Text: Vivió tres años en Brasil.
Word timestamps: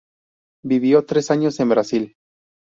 Vivió 0.65 1.05
tres 1.05 1.29
años 1.29 1.59
en 1.59 1.69
Brasil. 1.69 2.15